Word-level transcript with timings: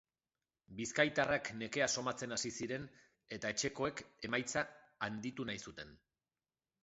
Bizkaitarrak 0.77 1.49
nekea 1.57 1.87
somatzen 1.99 2.33
hasi 2.37 2.51
ziren 2.63 2.87
eta 3.39 3.51
etxekoek 3.55 4.01
emaitza 4.29 4.63
handitu 5.09 5.49
nahi 5.51 5.61
zuten. 5.69 5.93